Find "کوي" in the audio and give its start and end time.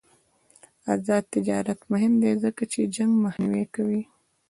3.75-4.01